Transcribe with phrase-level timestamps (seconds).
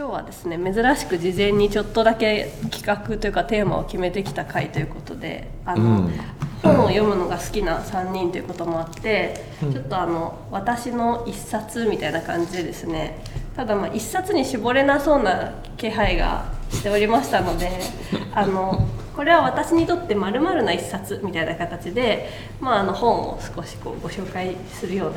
[0.00, 6.12] 今日はですね珍しく事前にちょっとだけ企画というかテーマを決めてきた回ということであの、うん、
[6.62, 13.22] 本を読むのが好きな3人ということもあって、うん、ちょっとあの私の一冊みたいな感じでですね
[13.54, 17.68] ただまあ一冊に絞れなそうな気配がしておりましたので
[18.32, 25.16] あのこれは私にとってまるな一冊みたいな形で、まあ、あの本を少しこうご紹介するような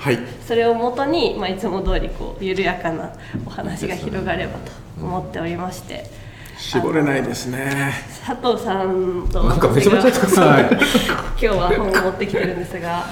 [0.00, 3.12] はい、それをもとに、まあ、いつも通りこう緩やかな
[3.44, 6.10] お話が広がればと思っておりまして。
[6.56, 7.92] 絞れないですね。
[8.26, 9.44] 佐藤さんと。
[9.44, 10.78] なんかめちゃめちゃはい、今
[11.38, 13.06] 日は本を持ってきてるんですが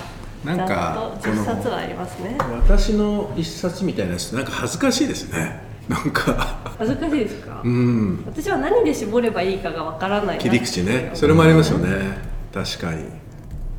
[0.45, 2.39] なんか10冊はありますね。
[2.39, 5.61] 私の一冊みたいなやつなんか恥ずかしいですね。
[5.89, 6.59] なんか。
[6.79, 7.61] 恥ずかしいですか？
[7.65, 8.23] うん。
[8.27, 11.11] 私は何で絞ればいいかがわからない切り口ね。
[11.15, 12.19] それもありますよね。
[12.53, 13.05] 確かに。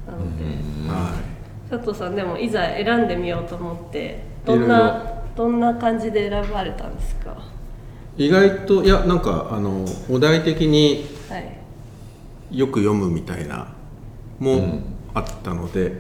[0.05, 0.44] なので、
[0.91, 1.28] はい
[1.70, 7.38] 佐藤さんでもいざ選んでみようと思ってどんなどんな感じで選ばれたんですか？
[8.17, 11.06] 意外といやなんかあのお題的に
[12.52, 13.73] よく読むみたいな
[14.39, 14.81] も
[15.14, 15.94] あったので、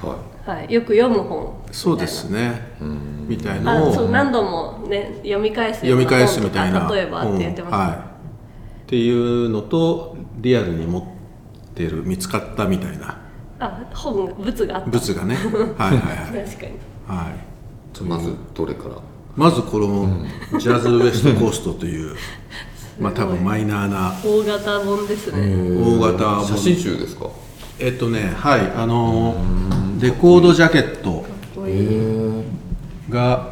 [0.00, 2.72] はい、はい、よく読む本そうですね。
[3.26, 3.94] みたいなのを。
[3.94, 6.88] そう何度もね読み返す読み返すみたいな。
[6.92, 8.00] 例えばって言ってます、はい、っ
[8.86, 11.04] ていうのとリアルに持っ
[11.74, 13.20] てる見つかったみたいな
[13.64, 14.90] あ本物があった。
[14.90, 15.34] 物がね。
[15.78, 16.44] はいはいはい。
[16.46, 16.72] 確かに。
[17.08, 18.04] はい。
[18.04, 18.96] まずどれから？
[19.36, 20.08] まずこの
[20.60, 22.14] 「ジャズウエストコースト」という
[23.00, 24.14] まあ多分マイナーな。
[24.24, 25.76] 大型本ですね。
[25.82, 26.46] 大型本。
[26.46, 27.26] 写真集ですか？
[27.78, 29.34] えっとねはいあの
[30.00, 31.24] レコードジャケット。
[33.10, 33.50] が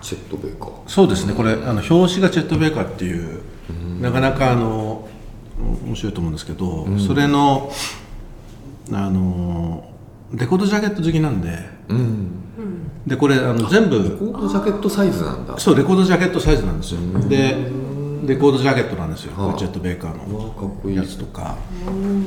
[0.00, 0.70] チェット・ベーカー。
[0.86, 1.34] そうですね。
[1.34, 3.40] これあの表紙がチェット・ベーカーっていう
[4.00, 5.06] なかなかあの
[5.86, 7.70] 面白いと思うんですけどそれの
[8.92, 9.84] あの
[10.32, 12.30] レコードジャケット好きなんで、うん、
[13.06, 13.96] でこれあの全部。
[13.96, 15.58] レコードジャケットサイズなんだ。
[15.58, 17.00] そうレコードジャケットサイズなんですよ。
[17.28, 17.56] で
[18.26, 19.32] レコードジャケットなんですよ。
[19.32, 20.90] コチェット・ベーカーの。
[20.92, 21.56] やつとか。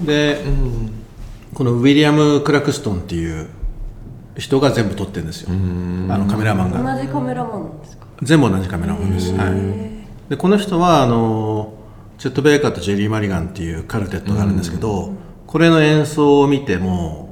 [0.06, 0.44] で
[1.54, 3.48] このウィリアム・クラクストンっていう
[4.38, 5.50] 人が全部撮ってるんですよ。
[5.52, 6.96] あのカメラマンが。
[6.96, 8.08] 同じカメラマンですか？
[8.22, 11.74] 全部同じカメラマンです、はい、でこの人はあの
[12.18, 15.12] チェット・ベーカーとジェリー・マリガンっていうカルテットがあるんですけど、
[15.54, 17.32] これの演奏を見ても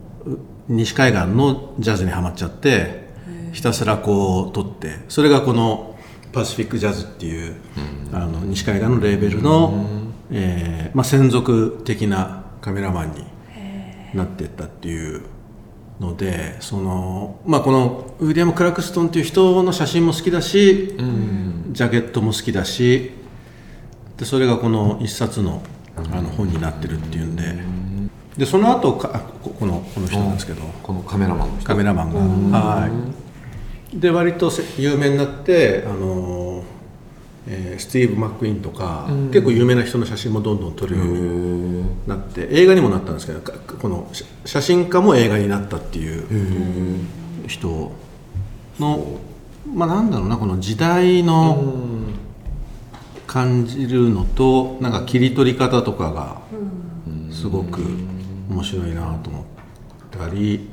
[0.67, 3.07] 西海岸のジャズにはまっちゃって
[3.51, 5.97] ひたすらこう撮ってそれがこの
[6.31, 7.55] パシフィックジャズっていう、
[8.13, 9.87] あの西海岸のレーベルの、
[10.31, 13.25] えーまあ、専属的なカメラマンに
[14.13, 15.23] なっていったっていう
[15.99, 20.95] のでその、まあ、このウィリアム・クラクストンっていう人の写真も好きだし、
[21.71, 23.13] ジャケットも好きだし
[24.17, 25.63] でそれがこの一冊の
[25.97, 27.70] あの本になってるっていうんで。
[28.37, 29.21] でその後か
[29.59, 30.61] このこの人なんですけど。
[30.83, 32.59] このカメラマンカメラマンが。
[32.59, 32.91] はい。
[33.99, 36.63] で割と有名になってあの、
[37.47, 44.09] えー、スティーブ・マックイーンとか、結構有名な人の写真もどんどん撮るようになって映画にもなったんですけどこの
[44.45, 47.01] 写真家も映画になったっていう
[47.47, 47.91] 人
[48.79, 49.19] の
[49.73, 51.61] まあなんだろうなこの時代の
[53.27, 56.41] 感じるのとなんか切り取り方とかが
[57.29, 57.81] すごく。
[58.51, 59.43] 面白いなと思っ
[60.11, 60.69] たり、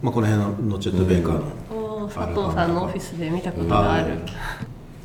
[0.00, 4.18] まあ、この辺のチェット・ベーカーの、佐藤さんのオフィスで見たことがある、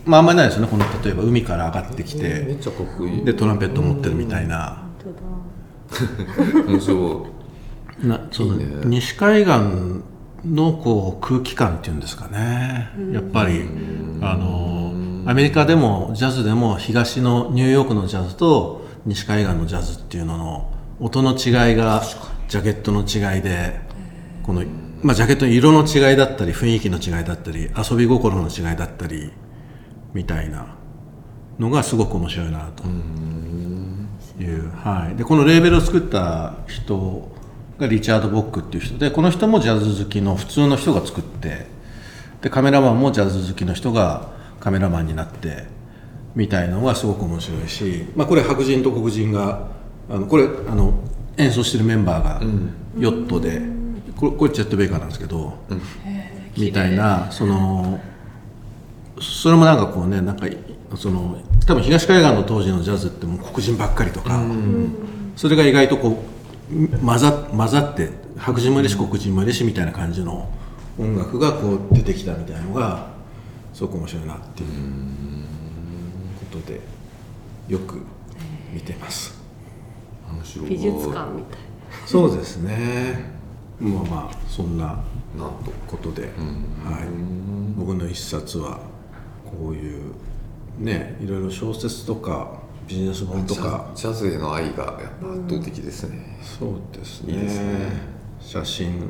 [0.06, 0.68] まああんまりないですよね。
[0.70, 3.26] この例えば海から上がってきて、めっちゃかっこいい。
[3.26, 4.84] でトランペット持ってるみたいな、
[6.68, 7.28] 面白
[8.04, 9.52] いなその、ね、西海岸
[10.46, 13.64] のこう空気感っていうんですかね、やっぱり
[14.22, 14.94] あの
[15.30, 22.02] アメリカでもジャズでも東のニューヨークのジャズと西海岸のジャズっていうのの音の違いが
[22.48, 23.80] ジャケットの違いで
[24.44, 24.64] この、
[25.02, 29.32] まあ、ジャケットの色の違いだったり雰囲気の違いだったり遊び心の違いだったり
[30.14, 30.76] みたいな
[31.60, 32.84] のがすごく面白いなと。
[34.40, 37.28] いう、はい、でこのレーベルを作った人
[37.80, 41.66] がリチャード・ボックっていう人でこの人もジャズ好きの普通の人が作って
[42.42, 44.30] でカメラマンもジャズ好きの人が
[44.60, 45.66] カメラマンになって
[46.36, 49.70] みたいのがすごく面白いし、まあ、これ白人と黒人が
[50.10, 50.94] あのこれあの
[51.38, 52.42] 演奏してるメンバーが
[52.98, 53.62] ヨットで、
[54.16, 55.58] これこれチェット・ベイカーなんですけど、
[56.58, 58.00] みたいなその
[59.22, 60.48] それもなんかこうねなんか
[60.96, 64.42] その多分東海岸の当時のジャズってもう黒人ばっかりとか、
[65.36, 66.24] それが意外とこ
[66.74, 70.50] う混ざ混ざって白人もいるし黒人もいるしみたいな感じの
[70.98, 73.08] 音楽がこう出てきたみたいなのが
[73.74, 74.70] すごく面白いなっていう
[76.52, 76.82] ことで
[77.68, 78.02] よく
[78.74, 79.37] 見てます。
[80.68, 81.60] 美術館みたい
[82.06, 83.38] そうですね。
[83.80, 85.00] まあまあそんな
[85.88, 86.32] ことで、はい、
[87.78, 88.80] 僕の一冊は
[89.46, 90.14] こういう
[90.80, 97.34] ねいろいろ小説とかビジネス本とジかャジャズへの愛がやっぱ圧倒的ですね、そうですね。
[97.34, 97.92] いいですね。
[98.40, 99.10] 写真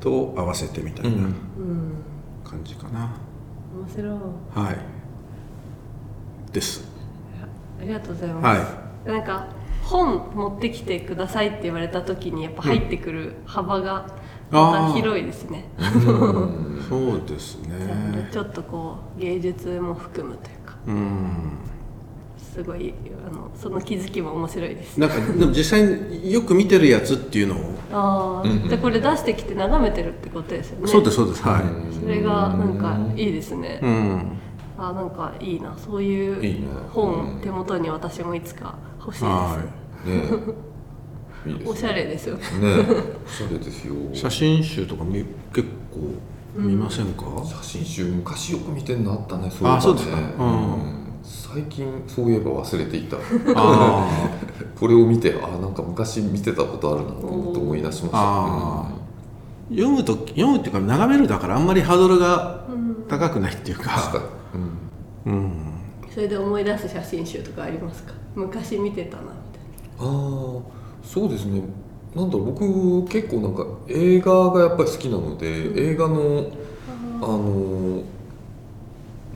[0.00, 1.34] と合わせてみたいなうん。
[2.44, 3.16] 感じかな、
[3.74, 4.10] 面白い。
[4.54, 4.76] はい。
[6.52, 6.84] です。
[7.80, 9.46] ありがとうございます、はなんか
[9.84, 14.06] 本持ってきてくださいって言われた時にやっぱ入ってくる幅が
[14.50, 15.64] また広いですね、
[16.88, 18.28] そうですね。
[18.32, 20.76] ちょっとこう芸術も含むというか。
[20.86, 21.58] うん
[22.54, 22.94] すごい
[23.28, 25.00] あのその気づきも面白いです。
[25.00, 30.86] なんかでも実際によく見てるやつっていうのを、ああ、じゃあこれ出してきて眺めてるってことですよね。
[30.86, 31.42] そうですそうです。
[31.42, 31.94] はい。
[32.00, 34.38] それがなんかいいですね、うん
[34.88, 35.74] あなんかいいな。
[35.76, 36.68] そういういいね。
[36.90, 39.64] 本手元に私もいつか欲しいです、はね
[41.46, 41.50] え。
[41.50, 41.72] いいですね。
[41.72, 42.36] おしゃれですよ。
[42.36, 42.80] ねえ。
[43.24, 43.94] おしゃれですよ。
[44.12, 49.50] い 写真集とかみ結構見ませんか、写真集昔よく見てんのあったね。
[49.50, 49.76] そういえばね。
[49.78, 50.16] あそうですか。
[50.16, 50.20] うん。
[50.20, 53.16] ん最近そういえば忘れていた。
[53.56, 54.08] あ
[54.78, 59.04] これを見てあなんか昔見てたことあるなと思い出しました。
[59.70, 62.64] 読むと読むっていうか眺めるだからあんまりハードルが
[63.08, 64.22] 高くないっていう確か
[64.54, 65.32] うん。
[65.32, 65.52] うん、
[66.10, 68.12] それで思い出す写真集とかありますか？
[68.34, 69.34] 昔見てたなみたい
[69.98, 70.62] ああ
[71.02, 71.62] そうですね。
[72.14, 76.46] なんだろう僕結構なんか映画がやっぱり好きなので、映画の
[77.22, 78.02] あの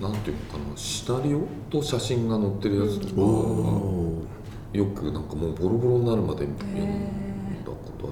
[0.01, 1.41] なんていうのかなシナリオ
[1.71, 4.23] と写真が載ってるやつとか、お
[4.73, 8.11] よくなんかもうボロボロになるまで読んだことあ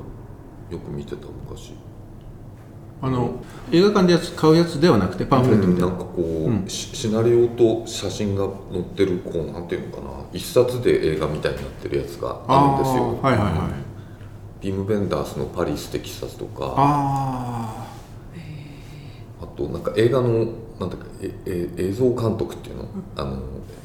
[0.71, 0.77] る。
[0.77, 1.75] よく見てた昔
[3.03, 10.11] あの映画館でやつ買うやつではなくてパンフレットみたいな、なんかこう、シシナリオと写真が載ってるこうなんていうのかな。
[10.33, 13.19] 一冊で映画みたいになってるやつがあるんですよ。
[13.23, 14.65] はいはいはい。
[14.65, 16.75] ビム・ベンダースの「パリス・テキサス」とか。
[16.77, 17.87] あ
[19.43, 20.47] あとなんか映画の
[20.81, 22.85] なんだっけええ映像監督っていうの,、
[23.17, 23.39] あの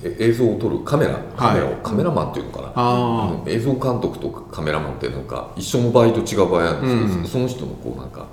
[0.03, 1.19] え映像を撮るカメラ。
[1.35, 2.71] カメラを、カメラマンっていうのかな。
[2.75, 8.27] あの映像監督とカメラマンってなんか一緒の場合と違う場合あるんですけど、その人のこうなんか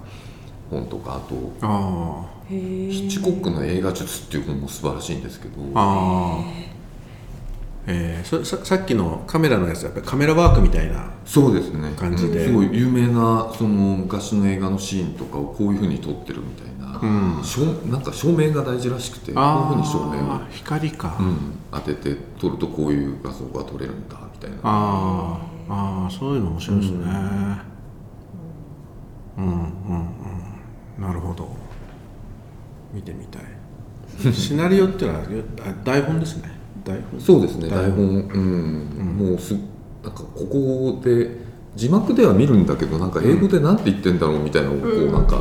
[0.71, 5.55] 本とかあとああヒッチコックの映画術っていう本も素晴らしいんですけど。
[5.75, 6.69] ああ
[7.91, 11.91] えー、そささっきのカメラのやつはやっぱりカメラワークみたいなそうですね。
[11.97, 12.45] 感じで。
[12.47, 17.01] すごい有名なその昔の映画のシーンとかをこういうふうに撮ってるみたいな、
[17.43, 21.39] 照なんか照明が大事らしくてこういうふうに照明を光か、うん、
[21.73, 24.57] 当てて撮るとこういう画像が撮れるんだみたいな。
[24.65, 25.73] あー。
[25.73, 26.99] あーそういうの面白いですね。
[29.39, 29.45] うん。
[29.45, 30.09] うんうん
[30.99, 31.49] なるほど
[32.93, 34.33] 見てみたい。
[34.33, 36.51] シナリオっていうのはあ台本ですね。
[36.85, 37.21] 台本。
[37.21, 37.69] そうですね。
[37.69, 38.05] 台本。
[38.07, 39.55] うん、もうす
[40.03, 41.31] なんかここで
[41.77, 45.37] 字幕では見るんだけどなんか英語でなんて言ってんだろうみたいなのをこうなんか、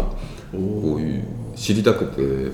[0.52, 1.24] こういう
[1.56, 2.52] 知りたくて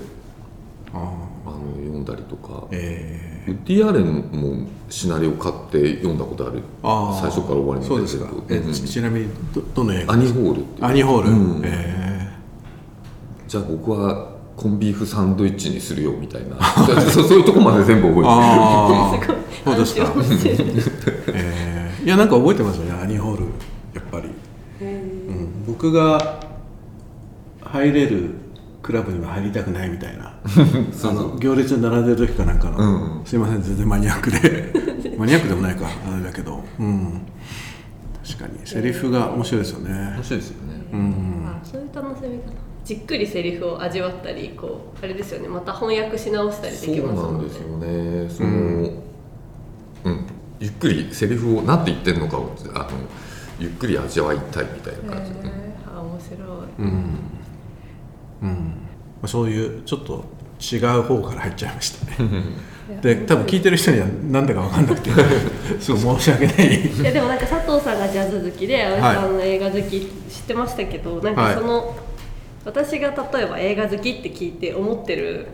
[0.92, 0.98] あ
[1.46, 2.66] あの読んだりとか。
[2.66, 2.68] ー。
[2.72, 6.62] えウッディ・アレンもシナリオ買って読んだことある。
[6.82, 7.20] あー。
[7.20, 8.30] 最初から終わりー、そうですか。
[8.48, 8.72] えうん。
[8.72, 10.14] ちちなみにどどの映画？
[10.14, 10.86] アニホールっていう。
[10.86, 11.62] アニホール、うん。
[11.62, 12.32] え
[13.46, 16.56] じゃあ僕はコンビーフサンドイッチにするよみたいな。
[17.10, 18.26] そうそういうとこまで全部覚えてる。
[18.28, 19.12] あ
[19.66, 20.12] あそうですか
[21.28, 22.04] えー。
[22.04, 23.44] いやなんか覚えてますよねアニホール。
[23.94, 24.28] やっぱり、
[24.80, 26.40] うん、僕が
[27.60, 28.30] 入れる
[28.82, 30.34] クラブには入りたくないみたいな。
[30.44, 33.24] あの行列に並んでる時かなんかの、うんうん。
[33.24, 34.72] すいません全然マニアックで。
[35.18, 36.62] マニアックでもないかあれだけど。
[36.78, 37.22] うん。
[38.24, 38.58] 確かに。
[38.64, 39.90] セリフが面白いですよね。
[40.16, 40.74] 面白いですよね、
[41.46, 45.48] あそういう楽しみ方じっくりセリフを味わったりこうあれですよね。
[45.48, 48.30] また翻訳し直したりでそうきますなんもんねですよね。
[48.30, 48.48] その、
[50.04, 50.26] うん。
[50.60, 52.88] ゆっくりセリフを何て言ってるのかをあの
[53.58, 55.32] ゆっくり味わいたいみたいな感じ。
[55.32, 55.98] で、へー。
[55.98, 56.40] あ面白い、
[56.78, 56.86] うん。
[58.42, 58.48] うん。
[58.50, 58.54] ま
[59.22, 60.24] あそういうちょっと
[60.60, 62.30] 違う方から入っちゃいましたね。
[63.00, 65.10] で多分聞いてる人には何だか分かんなくて
[65.80, 66.86] すごい申し訳ない。
[66.86, 71.96] いやでもなんか佐藤さんがジャズ好きで阿部さんの映画好き知ってましたけど、なんかその、
[72.64, 75.48] 私が例えば映画好きって聞いて思ってる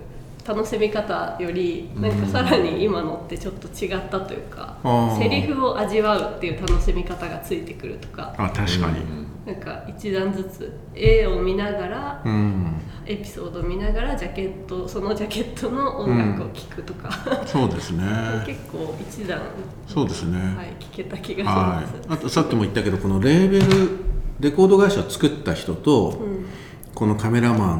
[0.46, 5.18] 楽しみ方よりなんかさらに今のってちょっと違ったというか、あー。
[5.18, 9.00] セリフを味わうっていう楽しみ方がついてくるとか、あ確かに。
[9.46, 12.74] なんか一段ずつ絵を見ながら、うん。
[13.06, 17.10] エピソードを見ながらジャケットそのジャケットの音楽を聴くとか、
[17.46, 18.04] そうですね。
[18.46, 19.40] 結構一段、
[19.86, 20.38] そうですね。
[20.38, 21.90] はい、聴けた気がしはます。
[21.90, 26.18] い、あとさっきも言ったけどこのレーベルレコード会社を作った人と、
[26.94, 27.74] このカメラマ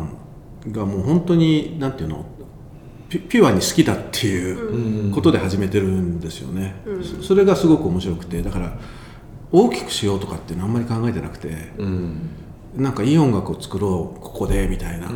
[0.66, 2.24] ンがもう本当になんていうの
[3.08, 6.76] ピピュアに好きだっていうことで始めてるんですよね、
[7.20, 8.78] そそれがすごく面白くてだから
[9.50, 12.30] 大きくしようとかっていうのはあんまり考えてなくて、うん。
[12.76, 15.10] なんかいい音楽を作ろうここでみたいな、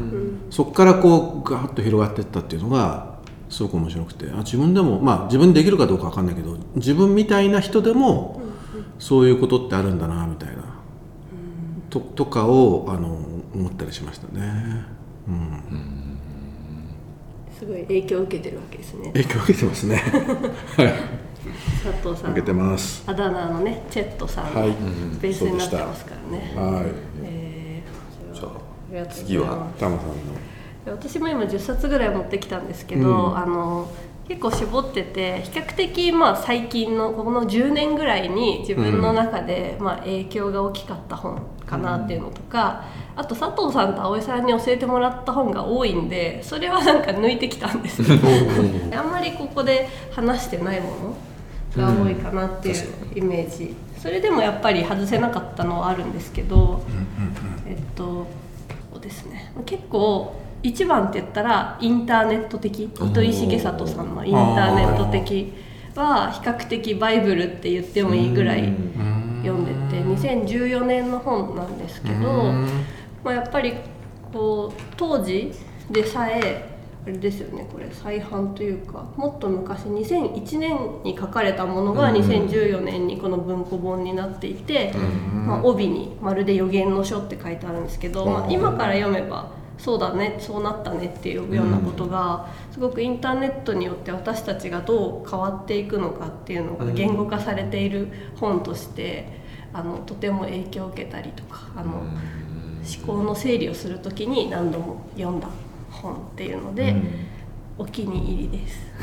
[0.51, 3.15] そこからこうガーッと広がっていったっていうのが
[3.49, 8.43] すごく面白くてあ自分でもまあ自分でできるかどうか分かんないけど自分みたいな人でも
[8.99, 10.65] そういうことってあるんだなみたいな、
[11.91, 14.85] ととかをあの思ったりしましたね。
[15.29, 16.19] うん。
[17.57, 19.07] すごい影響を受けてるわけですね。
[19.13, 19.97] 影響を受けてますね。
[19.97, 20.93] はい。
[21.85, 22.33] 佐藤さん。
[22.33, 23.05] 受けてます。
[23.07, 24.53] あだ名のねチェットさん。
[24.53, 24.71] のはい。
[25.21, 26.85] ベースになってますからね、はい。
[27.23, 28.59] えーじゃあありがとう
[28.91, 29.25] ございます。
[29.25, 30.15] 次はタマさんの。
[30.87, 33.39] 私も今10冊ぐらい持ってきたんですけど、うん。
[33.39, 33.89] あの
[34.27, 42.85] 結構絞ってて比較的まあ最近のこの10年ぐらいに自分の中でまあ影響が大きかった本かなっていうのとか、
[43.17, 48.03] あと佐藤さんと葵さんに教えてもらった本が多いんでそれはなんか抜いてきたんです。
[48.03, 48.19] よ
[48.97, 50.89] あんまりここで話してないも
[51.77, 52.77] のが多いかなっていう
[53.15, 56.83] イメージ、それでもやっぱり外せなかったのはあるんですけど、
[57.67, 58.27] えっと
[58.93, 59.53] そうですね。
[59.67, 65.53] 結構一番って言ったらインターネット的糸井重里さんのインターネット的
[65.95, 68.73] は比較的バイブルって言ってもいいぐらい
[69.43, 72.53] 読んでて2014年の本なんですけど、
[73.25, 73.75] まあ、やっぱり
[74.33, 75.53] こう当時
[75.91, 76.75] でさえ
[77.07, 84.93] あれですよねこれ再版というかもっと昔2001年に書かれたものが2014年にこの文庫本になっていて、
[85.47, 102.05] まあ、帯に「まるで予言の書」って書いてあるんですけど、まあ、今から読めばそうだねそうなったねっていうようなことがすごくインターネットによって私たちがどう変わっていくのかっていうのが言語化されている本としてあのとても影響を受けたりとかあの
[102.85, 105.49] 思考の整理をする時に何度も読んだ
[105.91, 106.95] 本っていうので
[107.79, 108.79] お気に入りです。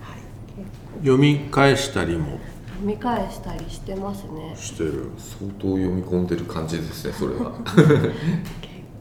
[0.00, 2.38] はい、読み返したりも。
[2.66, 4.54] 読み返したりしてますね。
[4.54, 5.10] してる。
[5.18, 7.52] 相当読み込んでる感じですねそれは。
[7.74, 7.82] 結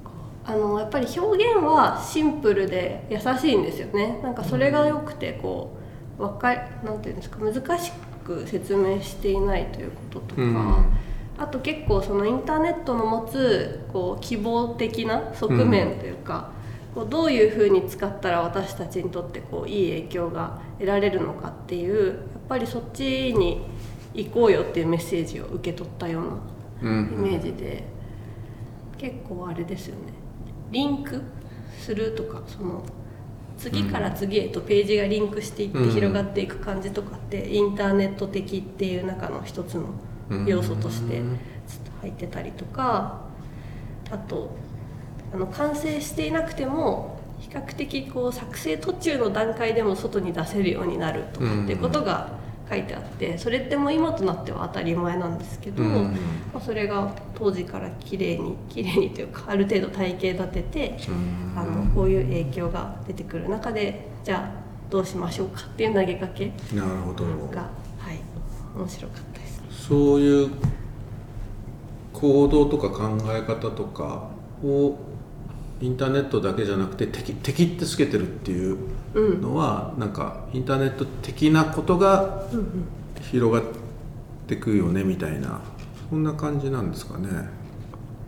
[0.04, 0.12] 構。
[0.46, 4.20] あのやっぱり表現はシンプルで優しいんですよね。
[4.24, 5.78] なんかそれが良くてこ
[6.18, 7.92] うわかなんていうんですか難し
[8.26, 10.86] く説明していないということとか、うん
[11.38, 16.52] あと結構そのインターネットの持つこう希望的な側面というか、
[16.96, 22.16] こうどういうふうに使ったら私たちにとってこういい影響が得られるのかっていうやっ
[22.50, 23.62] ぱりそっちに
[24.16, 27.14] 行こうよっていうメッセージを受け取ったようなうん。
[27.14, 27.84] イメージで、
[28.98, 30.14] 結構あれですよね。
[30.72, 31.22] リンク
[31.80, 32.84] するとかその
[33.58, 39.86] 次から次へとページがリンクしていってうん広がっていく感じとかって、インターネット的っていう中の一つの
[40.46, 41.40] 要素としてうん
[42.02, 43.22] 入ってたりとか
[44.12, 44.56] あと
[45.34, 52.38] あの完成していなくても比較的こう作成途中の段階でも外に出せるようになるとかっていうことが
[52.70, 56.18] 書いてあってそれってもう今となっては当たり前なんですけど、うん。
[56.54, 60.98] まあ、それが当時から綺麗に綺麗にというかある程度体系立てて
[61.56, 67.26] あのこういう影響が出てくる中でじゃあどうしましょうかっていう投げかけなるほど。
[67.48, 67.62] が、
[68.00, 68.20] はい、
[68.76, 69.47] 面白かったです。
[69.88, 70.52] そういう
[72.14, 74.28] 行動とか考え方とか
[74.64, 74.98] を
[75.80, 78.78] インターネットだけじゃなくて敵敵ってつけてるっていう
[79.14, 82.44] うんのは、なんかインターネット的なことが
[83.32, 83.74] 広がっ
[84.48, 85.62] てくよねみたいな
[86.10, 87.30] そんな感じなんですかね。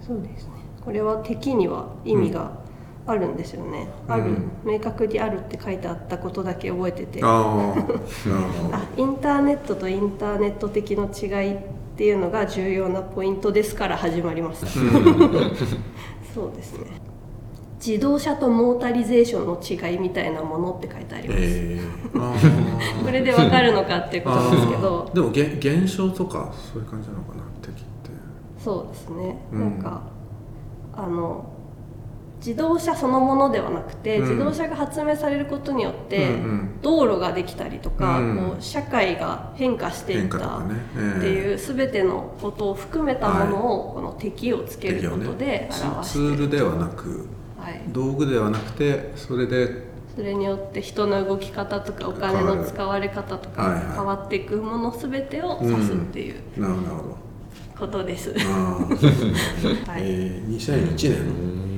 [0.02, 2.52] そうですねこれは敵には意味が
[3.12, 7.20] あるんですよね、ある明確にあるって書いてあったことだけ覚えてて。
[7.24, 7.74] あ
[8.98, 11.58] インターネットとインターネット的の違いっ
[11.98, 14.68] ていうのが重要なポイントですから始まりました
[16.34, 17.10] そうですね。
[17.86, 25.10] 自動車とモータリゼーションの違いみたいなものって書いてあります、えー、 これでわかるのかっていうことなんですけど。
[25.16, 28.12] でもげ現象とかそういう感じなのかな敵って。
[28.64, 29.60] そうですね、うん。
[29.60, 30.02] なんか
[30.94, 31.46] あの
[32.40, 34.30] 自動車そのものではなくて、うん。
[34.30, 36.82] 自動車が発明されることによって、うんうん。
[36.82, 38.38] 道路ができたりとか、うん。
[38.52, 40.62] こう社会が変化していったっ
[41.20, 46.04] ていう全てのことを含めたものを、この敵をつけることで表してる。
[46.04, 47.28] ツールではなく
[47.60, 57.18] はい、道具ではなくてそれでそれによって人の動き方とかお金の使われ方とか変わっていくもの全てを指すっていうなるほど
[57.78, 61.69] ことです、 はい、えー、2001年はい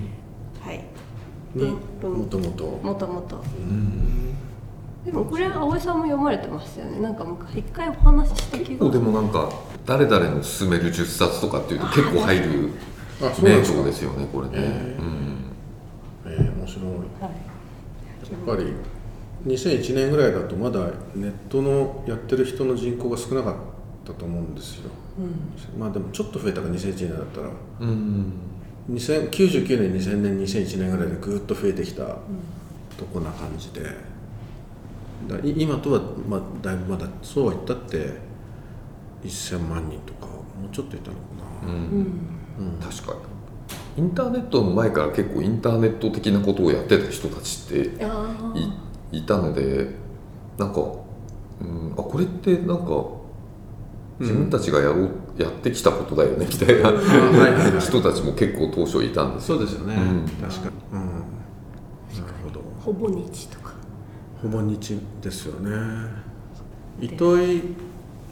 [1.55, 1.63] に
[2.03, 2.65] うんもともと。
[2.83, 3.43] もともと。
[5.05, 7.01] でもこれは葵さんも読まれてましたよね。
[7.01, 8.89] なんか昔一回お話しした気が。
[8.89, 9.49] でもなんか
[9.85, 12.69] 誰々の勧める10冊とかっていうと結構入る
[13.21, 13.73] あそうなん名です。
[13.73, 15.03] か著ですよねこれね、えー。
[15.03, 16.33] うん。
[16.33, 16.85] えー、面白い。
[16.87, 17.01] はい。
[17.21, 18.73] やっぱり
[19.47, 23.55] 2001年ぐらいだとまだネットのやってる人の人口が少なかっ
[24.05, 24.89] たと思うんですよ、
[25.77, 27.49] まあでもちょっと増えたか2001年だったら。
[27.81, 27.87] うん。
[27.89, 28.50] 2000
[28.95, 32.03] 99年2000年2001年ぐらいでぐーっと増えてきた
[32.97, 33.81] とこな感じで、
[35.27, 38.13] だ今とは、まあ、だいぶまだそうは言ったって
[39.23, 41.21] 1000万人とかもうちょっといたのか
[41.65, 42.79] な、うん。
[42.81, 43.19] 確かに。
[43.97, 48.53] インターネットの前から結構インターネット的なことをやってた人たちってあ
[49.11, 49.89] いいたので
[50.57, 50.81] なんか、
[51.61, 53.05] うん、あこれってなんか
[54.19, 57.79] 自分たちがやろう、やってきたことだよねみたいな。
[57.79, 59.57] 人たちも結構当初いたんですよ。
[59.57, 60.27] そうですよね、うん。
[60.41, 60.99] 確かに、うん、
[62.21, 62.61] なるほど。
[62.79, 63.73] ほぼ日とか。
[64.41, 65.69] ほぼ日ですよね。
[66.99, 67.61] 糸井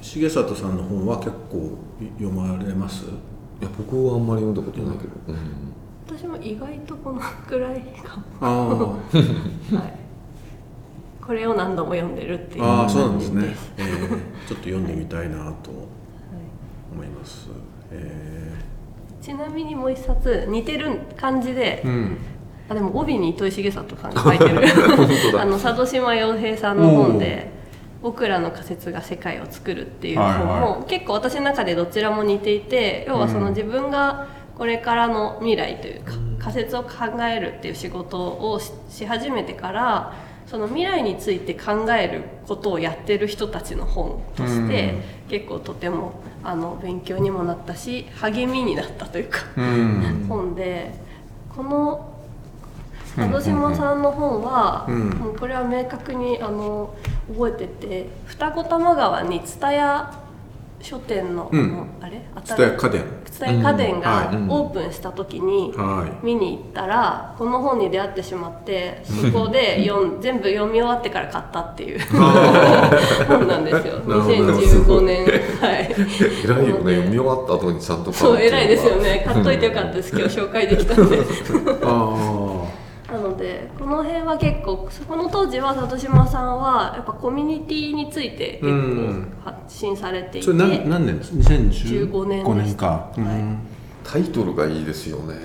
[0.01, 1.78] 重里さんの本は結構
[2.18, 3.06] 読まれます？
[3.06, 3.08] い
[3.62, 5.38] や僕はあんまり読んだことないけど、うん。
[6.08, 8.24] 私も意外とこのくらいかも。
[8.39, 8.75] ああ。
[9.75, 10.00] はい。
[11.22, 12.63] これを何度も読んでるっていう。
[12.63, 14.10] ああそうなんですね、 えー
[14.48, 15.70] ちょっと読んでみたいなと。
[15.70, 15.88] 思
[17.03, 17.50] います、
[17.91, 18.53] え
[19.22, 22.17] ちなみにもう一冊似てる感じで、ーうん。
[22.69, 24.62] あでも帯に糸井重里さんが書いてる。
[25.39, 27.50] あの佐渡島洋平さんの本で
[28.01, 30.62] 「僕らの仮説が世界を作る」っていう本も、はい。
[30.62, 34.27] は結構私の中でどちらも似ていて要はその自分が
[34.58, 36.89] これからの未来というか、仮説を考
[37.24, 40.13] えるっていう仕事をしし始めてから
[40.50, 44.96] その未来について考えることをやってる人たちの本として、
[45.29, 49.41] 結構とてもあの勉強にもなったし励みになったというか。
[49.58, 50.25] うん。
[50.27, 50.91] 本で
[51.56, 52.15] この
[53.15, 55.10] 佐渡島さんの本は、うん。
[55.10, 56.96] もうこれは明確にあの
[57.32, 60.29] 覚えてて二子玉川に蔦屋
[60.82, 61.88] 書店の,、うん。
[62.02, 62.22] あれ？
[62.36, 63.04] 蔦屋家電。
[63.62, 66.26] 家電がオープンした時に、はい。
[66.26, 72.00] 見に行ったらこの本に出会ってしまってそこで読ん全部読み終わってから買ったっていう。
[73.28, 74.00] 本なんですよ。
[74.00, 74.34] なるほど。
[74.34, 75.26] 2015年。
[75.26, 75.32] は
[75.80, 75.96] い。
[76.46, 76.96] 偉いよね。
[76.96, 79.24] 読み終わった後にちゃんと買そう偉いですよね。
[79.26, 80.18] 買っといてよかったです。
[80.18, 81.20] 今日紹介できたんで。
[81.84, 82.63] あ
[83.12, 89.32] なのでこの辺は結構そこの当時は里島さんはやっぱコミュニティについて結うん。
[89.44, 93.25] 構発信されていて、あそれ何何年です？2015 15年5です年か、うん。
[93.25, 93.43] はい。
[94.03, 95.36] タイトルがいいですよね、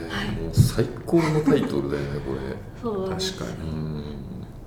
[0.40, 2.56] もう最高のタイトルだよねこれ。
[2.80, 3.70] そう確かに。
[3.70, 4.04] うん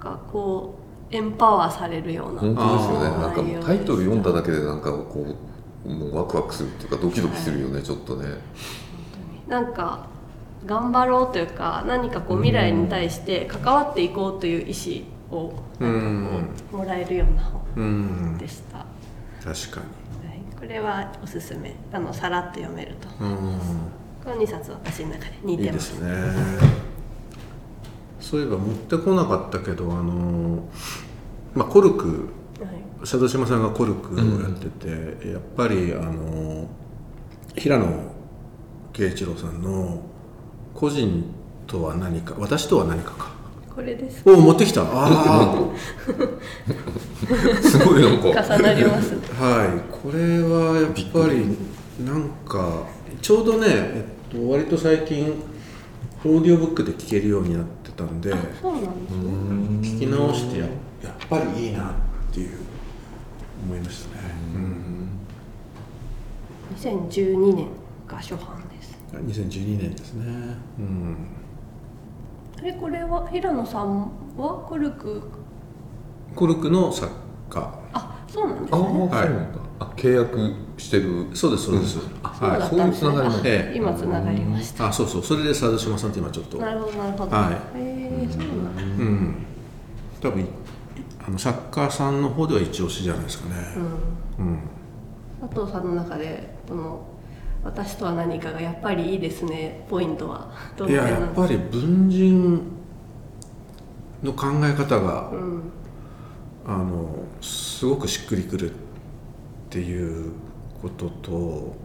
[0.04, 0.76] なんかこ
[1.12, 3.18] うエンパワーされるような本当ですよね。
[3.18, 5.26] なんかタイトル読んだだけでなんかこ
[5.86, 8.26] うもうワクワクするっていうかドキドキするよね、ちょっとね。
[9.48, 10.08] なんか
[10.66, 14.74] 頑張ろうというか何かこう未来に対して関わっていこうという意
[15.32, 18.86] 思をなんかこうもらえるような本うんでした、は
[19.54, 21.76] 確かい、これはおすすめ。
[21.92, 23.08] あのさらっと読めると。
[23.24, 23.60] にうん
[24.24, 26.00] この2冊私の中で似いいてます。
[26.00, 26.70] ですね。
[28.20, 30.68] そういえば持ってこなかったけどあの
[31.56, 32.08] まあコルク。
[32.60, 33.00] はい。
[33.02, 36.68] 佐渡島さんがコルクをやってて、やっぱりあの
[37.56, 37.88] 平野
[38.92, 40.02] 啓一郎さんの
[40.74, 41.24] 「個人
[41.68, 43.37] とは何か私とは何かか
[43.78, 44.82] これです」おお持ってきた。
[44.84, 45.56] あ
[47.62, 48.30] すごいなんか。
[48.56, 49.14] 重なります。
[49.40, 49.68] はい。
[49.92, 51.46] これはやっぱり
[52.04, 52.88] なんか
[53.22, 55.32] ちょうどね、えっと、割と最近
[56.26, 60.00] オーディオブックで聴けるようになってたんでそうなんですね。
[60.00, 60.66] 聞き直してや
[61.04, 61.94] やっぱりいいなっ
[62.34, 62.58] ていう
[63.64, 64.24] 思いましたね、
[66.76, 67.68] 2012年
[68.08, 68.98] が初版です。
[69.14, 70.26] うん、2012年ですね。
[70.80, 71.37] うん
[72.64, 75.22] えこれは平野さんはコルク？
[76.36, 77.12] コルクの作
[77.50, 77.80] 家。
[77.94, 79.60] あそうなんですああ、ねそうなんだ。
[79.80, 81.28] あ契約してる。
[81.34, 83.12] そうですそうです、あそうだはいったんですね。
[83.12, 83.78] そういうつながりもあええ。
[83.78, 84.88] 今つながりました。
[84.88, 85.24] あそうそう。
[85.24, 86.58] それで佐渡島さんって今ちょっと。
[86.58, 87.36] なるほどなるほど。
[87.36, 87.80] はい。
[87.80, 88.82] へえそうなんだ。
[88.82, 89.36] うん。
[90.22, 90.46] 多分い
[91.28, 93.56] あの作家さんの方では一押しじゃないですかね。
[94.40, 94.60] うん、
[95.42, 97.06] 佐藤さんの中でこの
[97.64, 100.50] 私とは何かがやっぱりいいですねポイントは。
[100.76, 102.62] どのいややっぱり文人
[104.24, 105.64] の考え方が、うん。
[106.66, 108.74] あのすごくしっくりくるっ
[109.70, 110.34] ていう
[110.82, 111.76] ことと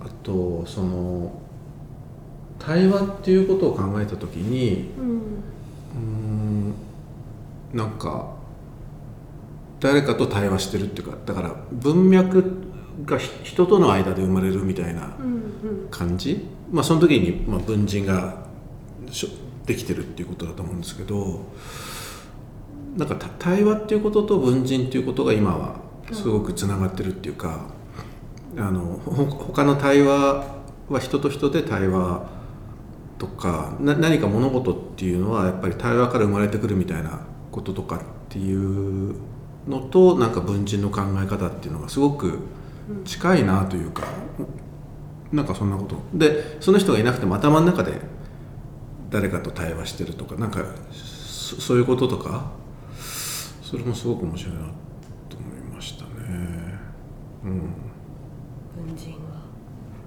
[0.00, 1.32] あとその
[2.60, 5.08] 対話っていうことを考えた時にうん。
[5.08, 6.74] うーん
[7.74, 8.34] なんか
[9.80, 12.71] 誰かと対話してるっていうかだから文脈
[13.04, 18.46] が人との間で生まれるみたいなうんうん、まあ、その時に、ま、文人が
[19.66, 21.44] できてるっていうことだと思うんですけど
[22.96, 25.76] なんか対話っていうことと文人っていうことが今は
[26.12, 27.70] すごくつながってるっていうか、
[28.58, 30.44] あの他の対話
[30.90, 32.28] は人と人で対話
[33.18, 39.14] とか何か物事っていうのはやっぱり対話から生まれてくるみたいなこととかっていう
[39.66, 42.40] のとなんか文人の考え方っていうのがすごく
[43.04, 44.04] 近いなというか、
[45.32, 45.96] なんかそんなこと。
[46.14, 48.00] でその人がいなくても頭の中で
[49.10, 52.52] 誰かと対話してるとかなんかそそういうこととか
[53.62, 54.60] それもすごく面白いな
[55.28, 56.10] と思いましたね。
[57.44, 57.74] うん。
[58.86, 59.42] 文人は。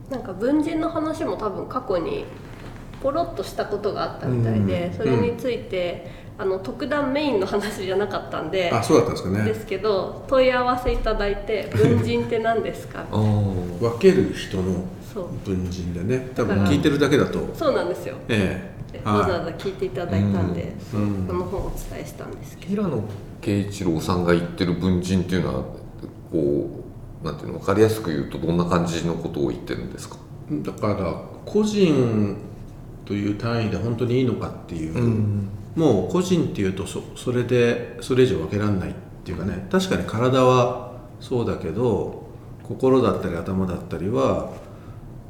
[0.10, 2.26] なんか文人の話も多分過去に
[3.02, 9.45] ポロッとしたことがあったみたいで、それについて、あの特段メインの話じゃなかったんであそうだったんですかね。
[9.45, 15.28] ですけど問い合わせいただいて「文人って何ですか?」分ける人のそう。
[15.45, 16.32] 文人でね。
[16.36, 17.39] 多分聞いてるだけだと。
[17.54, 18.15] そうなんですよ。
[18.28, 18.98] ええ。
[18.98, 23.04] でわざわざ聞いていただいたんで、そううんこの本をお伝えしたんですけど、平野
[23.41, 25.63] 啓一郎さんが言ってる文人っていうのは
[26.32, 26.69] こ
[27.24, 30.17] うなんていうの分かりやすく言うとどんな感じのことを言ってるんですか？
[30.52, 31.13] だから
[31.45, 32.38] 個人
[33.06, 34.95] という単位で本当にいいのかっていう、
[35.76, 42.24] もう個人っていうとそそれでそれ以上分けられないっていうかね確かに体はそうだけど
[42.64, 44.52] 心だったり頭だったりは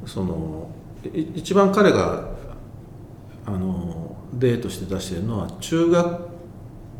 [0.06, 0.70] その
[1.12, 2.28] い一番彼が
[3.44, 6.20] あの例として出してるのは中学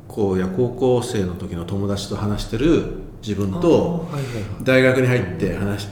[0.09, 4.07] 校や高校生の時の友達と話してる自分と
[4.63, 5.89] 大学に入って話し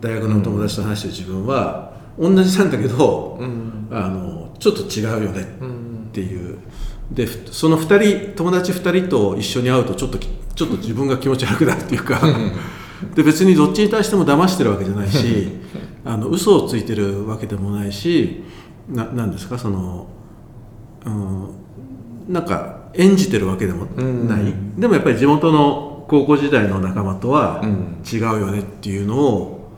[0.00, 3.38] 大学の友達と話してる自分は同じなんだけど、
[3.90, 6.58] あのちょっと違うよねっていう、
[7.10, 12.20] でふその2人友達2人と一緒に会うとちょっときちょっと自分が気持ち悪くなるっていうか。
[13.14, 15.48] で別にどっちに対しても騙してるわけじゃないし
[16.04, 18.44] あの嘘をついてるわけでもないし
[18.88, 19.58] ななんですか？
[19.58, 20.06] その、
[21.04, 21.48] うん、
[22.28, 27.62] なんか演じてるわけでもない、でもやっぱり地元の高校時代の仲間とは
[28.10, 29.70] 違うよねっていうのを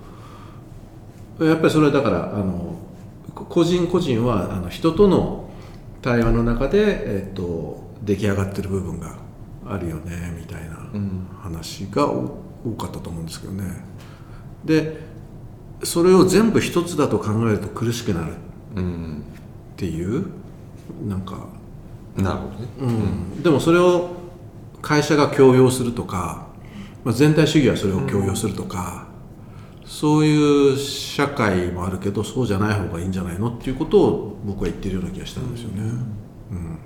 [1.40, 2.77] やっぱりそれはだからあの
[3.35, 5.44] こ個人個人はあの人との
[6.05, 9.17] 対話の中で、えっと出来上がってる部分が
[9.67, 10.77] あるよねみたいな
[11.40, 13.64] 話がお多かったと思うんですけどね。
[14.67, 15.01] で
[15.83, 18.35] それを全部一つだと考えると苦しくなる
[18.77, 19.23] うん
[19.73, 20.27] っていう
[21.07, 21.47] なんか
[22.17, 22.69] なるほどね。
[22.81, 24.11] うん、でもそれを
[24.83, 26.49] 会社が強要するとか、
[27.03, 29.07] まあ、全体主義はそれを強要するとか、
[29.85, 35.83] そういう社会もあるけどそうじゃない方がいいんじゃないのっていうことを僕は言ってるような気がしたんですよね。
[36.51, 36.79] うん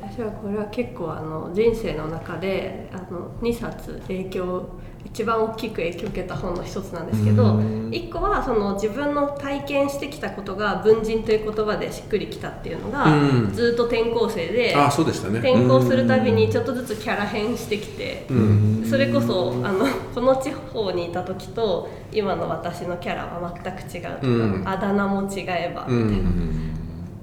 [0.00, 4.68] 私はこれは結構あの人生の中であの2冊影響
[5.04, 7.56] 一番大きく影響を受けた本の一つなんですけど
[7.90, 13.52] 1個はその自分の体験してきたことが文人という言葉でしっくりきたっていうのが、うん。
[13.52, 15.38] ずっと転校生でああそうでしたね。
[15.38, 18.86] 転校するたびにちょっとずつキャラ変してきて、うん。
[18.88, 24.62] それこそあのこの地方にいた時と今の私のキャラは全く違うとか、うん。
[24.66, 26.30] あだ名も違えばみたいな。
[26.30, 26.32] う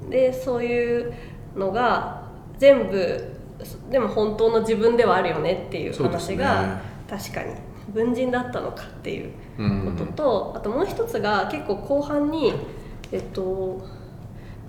[0.07, 0.09] ん。
[0.09, 1.13] でそういう
[1.55, 2.25] のが
[2.57, 3.35] 全部
[3.89, 7.53] でも本当の自分ではあるよねっていう話が、確かに。
[7.93, 12.53] 文人だったのかっていうことと、あともう一つが結構後半に
[13.11, 13.85] えっと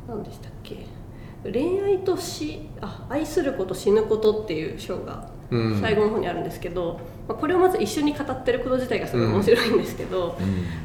[0.06, 0.86] 何でしたっけ。
[1.50, 5.80] 恋愛と死あ愛すること死ぬことっていう章がうん。
[5.80, 10.36] 最後の方にあるんですけど、まあ、これをまず一緒に語ってること自体がすごい面白いんですけど、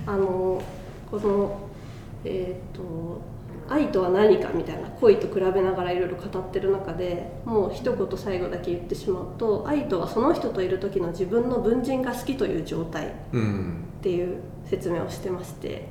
[0.06, 0.62] あの
[1.10, 1.60] この
[2.24, 3.22] えっ、と
[3.72, 15.88] 愛とは何かみたいな恋と比べながらいろいろ語ってる中でもう一言最後だけ言ってしまうと愛とはその人といる時の自分の文人が好きという状態っうんていう説明をしてまして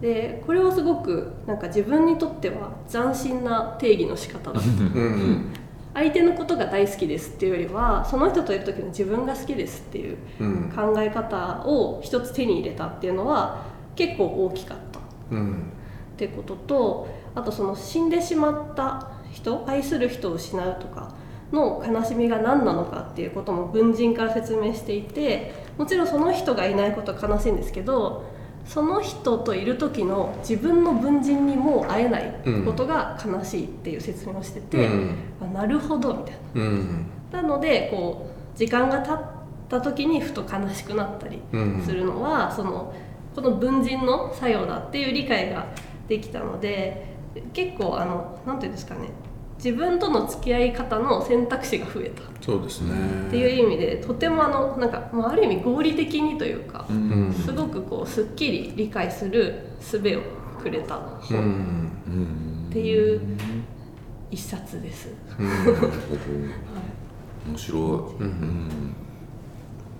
[0.00, 4.68] でこれはすごくなんか自分にとっては斬新な定義の仕方だった。
[4.68, 5.52] うん。
[5.94, 10.72] 相手のことが大好きですっていうよりはその人といる時の自分が好きですっていううん。
[10.74, 15.72] 考え方を一つ手に入れたっていうのは結構大きかったうん。
[16.14, 21.14] ってこととあとその死んでしまった人愛する人を失うとか
[21.52, 28.24] の悲しみが何なのかっていうことも文人から説明していてもちろんその人がいないことは悲しいんですけど
[28.66, 35.16] その人といる時の自分の文人にもう会えないことが悲しいっていう説明をしてて、うん。
[35.42, 36.62] あなるほどみたいな。
[36.62, 37.06] うん。
[37.30, 39.18] なのでこう時間が経っ
[39.68, 41.82] た時にふと悲しくなったりうん。
[41.84, 42.94] するのは、その
[43.34, 45.66] この文人の作用だっていう理解が
[46.08, 47.13] できたので
[47.52, 49.10] 結構あのなんていうんですかね。
[49.56, 52.22] 自分との付き合い方の選択肢が増えた。
[52.22, 53.30] っそうですね。
[53.30, 57.32] ていう意味でとてもあのなんか、まあ、ある意味合理的にというか、うん。
[57.32, 60.00] すごくこうすっきり理解する術を
[60.60, 60.96] くれた。
[60.96, 62.68] う本ん。
[62.70, 63.20] っていう
[64.30, 65.08] 一冊です。
[67.46, 68.94] 面白い、うん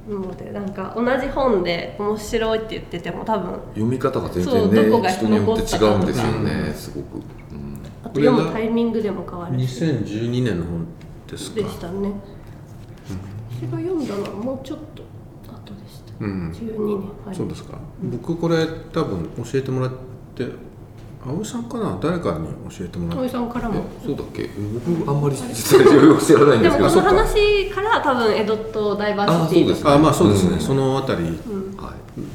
[0.09, 7.79] なのでなんか同じ本で面白いって言ってても多分読み方が全然どこがね人によって違うんですよね、かすごく、うん。
[8.03, 9.59] あと読むタイミングでも変わる。
[9.67, 10.87] し2012年の本
[11.31, 11.63] ですか。
[11.63, 12.13] でしたね。
[13.51, 15.03] 私が読んだのはもうちょっと
[15.51, 16.51] 後でした、うん。
[16.51, 19.91] 12年はいそうですか、僕これ多分教えてもらっ
[20.35, 20.49] て
[21.25, 21.99] 葵さんかな？
[22.03, 23.85] 誰かに教えてもら葵ったさんからも。
[24.03, 24.51] えそうだっけ？
[24.87, 26.85] 僕あんまり実はよく知らないんでけど。
[26.85, 30.61] ですもこの話から多分エドとダイバーシティとかあまあそうですね、うん。
[30.61, 31.35] そのあたり、はい。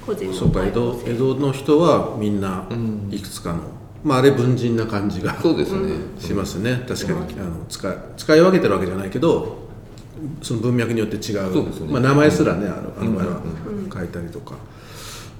[0.06, 3.10] 個人のそうか江戸江戸の人はみんなうん。
[3.12, 3.60] いくつかの、
[4.04, 6.84] まああれ文人な感じがそうですね、しますね。
[6.88, 7.19] 確かに。
[7.39, 9.69] あの使い使い分けてるわけじゃないけど
[10.41, 11.54] その文脈によって違う。
[11.54, 11.91] そうですね。
[11.91, 13.41] まあ、名前すらねあのあの場合は
[13.93, 14.56] 書いたりとか、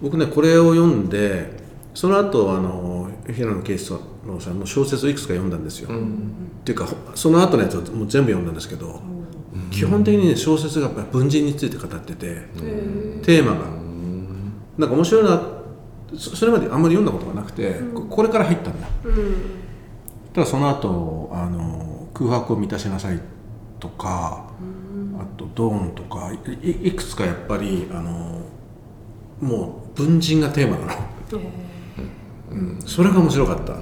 [0.02, 3.92] 僕ねこれを読んでその後あの平野啓一
[4.26, 9.02] 郎さんの小説をいくつか読んだんですよ、っていうかほその後のやつをもう全部読んだんですけど、
[9.72, 12.42] 基本的にね小説がやっぱり文人について語ってて、
[13.24, 13.68] テーマが、
[14.78, 15.42] なんか面白いな
[16.16, 18.88] そそれまであんまり読んだことがなくて、ここれから入ったんだ。
[20.34, 23.20] ただその後あの空白を満たしなさい
[23.80, 24.50] とか、
[25.20, 28.42] あとドーンとかいくつかやっぱりあの
[29.42, 30.92] もう文人がテーマなの、
[32.52, 32.80] うん。
[32.86, 33.76] それが面白かった、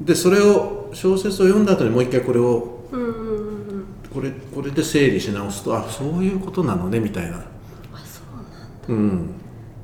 [0.00, 3.84] でそれを小説を読んだ後にもう一回これをうんうんうんうん。
[4.12, 7.38] これこれで整理し直すとあそういうことなのねみたいな。
[7.38, 7.42] あ
[8.04, 8.58] そうなんだ。
[8.88, 9.34] うん。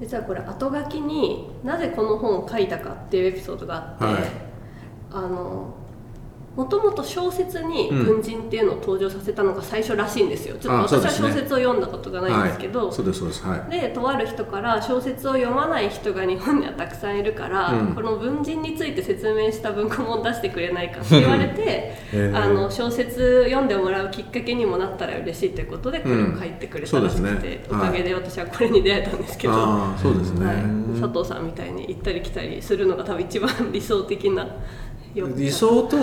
[0.00, 4.14] 実はこれ後書きになぜこの本を書いたかっていうエピソードがあって、はい。
[5.12, 5.74] あの
[6.56, 8.06] もともと小説にうん。
[8.06, 13.46] 文人っていうのを登場させたのが最初らしいんですよ、ちょっと私は小説を読んだことがないんですけど、はい、そうですそうです。
[13.46, 13.70] はい。
[13.70, 17.94] でとある人から小説を読まない人が日本にはたくさんいるから、うん。
[17.94, 21.62] この文人について説明した文庫本出してくれないかって言われて
[22.12, 22.36] へー。
[22.36, 27.64] あの小説読んでもらうきっかけにもなったら嬉しいということでこれを書いてくれたらしくて、うんね。
[27.70, 29.54] おかげで私はこれに出会えたんですけど、
[30.00, 34.48] そうですね、はい、佐藤さんみたいに行ったり来たりするのが多分一番理想的なよ
[35.22, 35.96] 理想と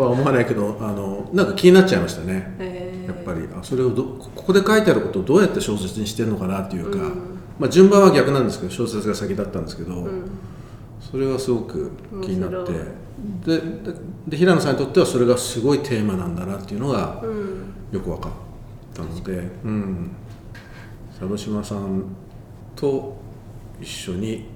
[0.00, 3.04] は思わないけどあのなんか気になっちゃいましたね。
[3.06, 3.48] やっぱり。
[3.54, 7.38] あそれをどここで書いてあることをどうやって小説にしてるのかなっていうか、うん。
[7.58, 10.30] まあ、順番は逆なんですけど小説が先だったんですけど、うん。
[11.00, 11.92] それがすごく
[12.22, 12.72] 気になって。
[12.72, 13.00] 面
[13.44, 13.62] でで
[14.28, 17.74] で平野さんにとってはそれがすごいテーマなんだなっていうのがうん。
[17.92, 18.32] よく分かっ
[18.94, 19.32] たので、
[19.64, 20.10] うん、
[21.08, 22.04] 佐渡島さん
[22.76, 23.16] と
[23.80, 24.46] 一緒に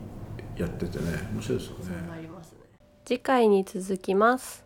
[0.57, 2.14] やっててね面白いですよね
[3.05, 4.64] 次回に続きます。